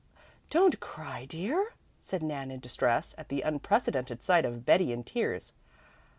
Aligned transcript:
"Don't 0.49 0.79
cry, 0.79 1.25
dear," 1.25 1.73
said 2.01 2.23
Nan 2.23 2.49
in 2.49 2.59
distress, 2.59 3.13
at 3.19 3.29
the 3.29 3.43
unprecedented 3.43 4.23
sight 4.23 4.45
of 4.45 4.65
Betty 4.65 4.91
in 4.91 5.03
tears. 5.03 5.53